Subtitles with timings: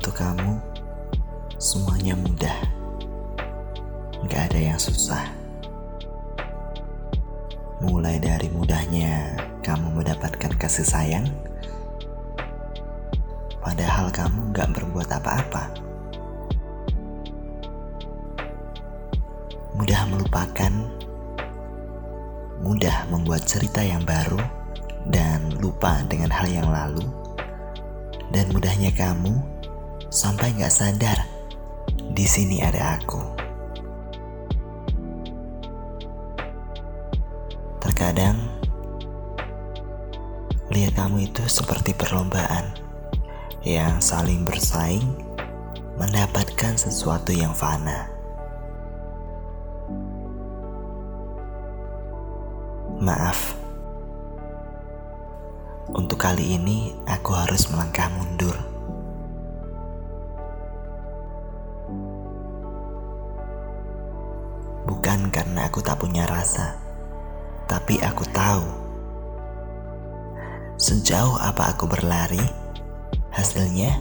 [0.00, 0.56] kamu,
[1.60, 2.58] semuanya mudah.
[4.24, 5.28] Gak ada yang susah.
[7.84, 11.28] Mulai dari mudahnya kamu mendapatkan kasih sayang,
[13.60, 15.70] padahal kamu gak berbuat apa-apa.
[19.76, 20.72] Mudah melupakan,
[22.64, 24.40] mudah membuat cerita yang baru,
[25.12, 27.04] dan lupa dengan hal yang lalu
[28.34, 29.36] dan mudahnya kamu
[30.14, 31.18] sampai nggak sadar
[32.14, 33.18] di sini ada aku.
[37.82, 38.38] Terkadang
[40.70, 42.78] lihat kamu itu seperti perlombaan
[43.66, 45.18] yang saling bersaing
[45.98, 48.06] mendapatkan sesuatu yang fana.
[53.02, 53.58] Maaf
[55.94, 58.73] untuk kali ini, aku harus melangkah mundur.
[64.84, 66.76] Bukan karena aku tak punya rasa,
[67.64, 68.84] tapi aku tahu
[70.76, 72.42] sejauh apa aku berlari,
[73.32, 73.96] hasilnya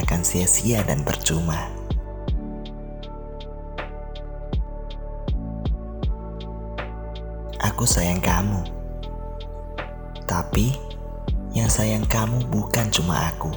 [0.00, 1.68] akan sia-sia dan percuma.
[7.60, 8.64] Aku sayang kamu,
[10.24, 10.72] tapi
[11.52, 13.52] yang sayang kamu bukan cuma aku.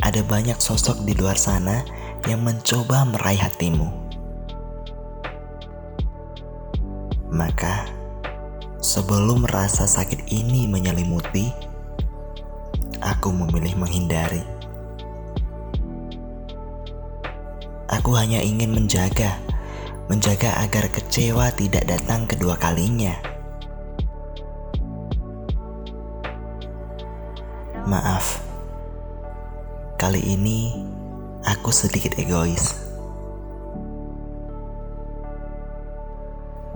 [0.00, 1.84] Ada banyak sosok di luar sana
[2.28, 3.88] yang mencoba meraih hatimu.
[7.30, 7.86] Maka,
[8.82, 11.54] sebelum rasa sakit ini menyelimuti,
[12.98, 14.42] aku memilih menghindari.
[17.86, 19.38] Aku hanya ingin menjaga,
[20.10, 23.14] menjaga agar kecewa tidak datang kedua kalinya.
[27.86, 28.42] Maaf,
[29.98, 30.74] kali ini
[31.50, 32.78] aku sedikit egois.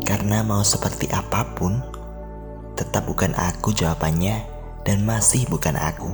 [0.03, 1.79] Karena mau seperti apa pun,
[2.75, 4.43] tetap bukan aku jawabannya
[4.83, 6.11] dan masih bukan aku.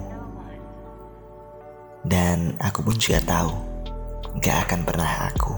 [2.04, 3.53] Dan aku pun juga tahu,
[4.44, 5.54] gak akan pernah aku.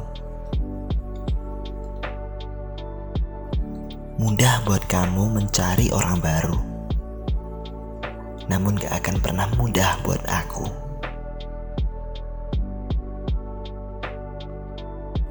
[4.22, 6.72] Mudah buat kamu mencari orang baru
[8.50, 10.66] namun gak akan pernah mudah buat aku.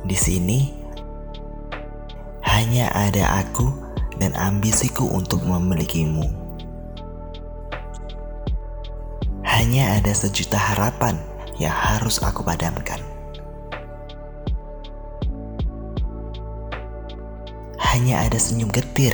[0.02, 0.60] Di sini
[2.42, 3.70] hanya ada aku
[4.18, 6.26] dan ambisiku untuk memilikimu.
[9.46, 11.22] Hanya ada sejuta harapan
[11.62, 12.98] yang harus aku padamkan.
[17.78, 19.14] Hanya ada senyum getir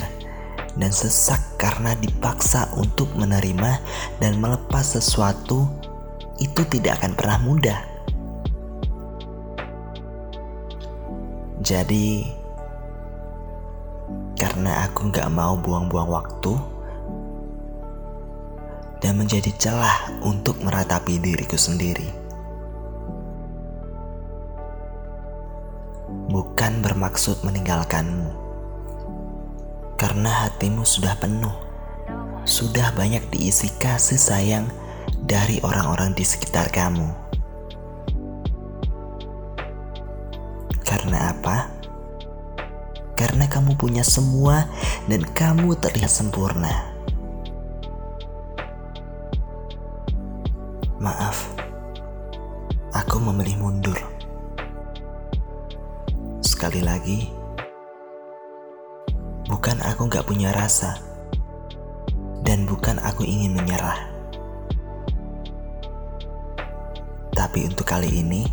[0.80, 3.82] dan sesak karena dipaksa untuk menerima
[4.24, 5.68] dan melepas sesuatu
[6.38, 7.97] itu tidak akan pernah mudah.
[11.68, 12.24] Jadi,
[14.40, 16.56] karena aku gak mau buang-buang waktu
[19.04, 22.08] dan menjadi celah untuk meratapi diriku sendiri.
[26.32, 28.32] Bukan bermaksud meninggalkanmu
[30.00, 31.52] karena hatimu sudah penuh,
[32.48, 34.72] sudah banyak diisi kasih sayang
[35.20, 37.27] dari orang-orang di sekitar kamu.
[41.08, 41.72] Karena apa?
[43.16, 44.68] Karena kamu punya semua
[45.08, 46.68] dan kamu terlihat sempurna.
[51.00, 51.48] Maaf,
[52.92, 53.96] aku memilih mundur.
[56.44, 57.32] Sekali lagi,
[59.48, 61.00] Bukan aku gak punya rasa,
[62.44, 64.12] dan bukan aku ingin menyerah.
[67.32, 68.44] Tapi untuk kali ini,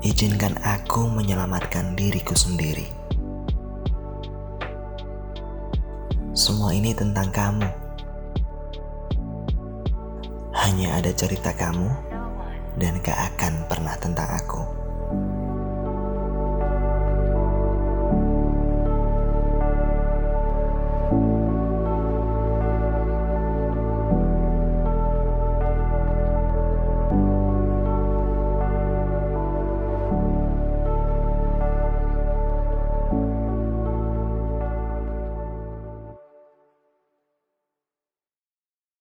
[0.00, 2.88] izinkan aku menyelamatkan diriku sendiri.
[6.32, 7.68] Semua ini tentang kamu.
[10.56, 11.88] Hanya ada cerita kamu
[12.80, 13.96] dan gak akan pernah